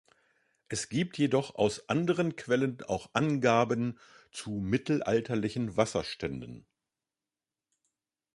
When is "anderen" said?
1.87-2.35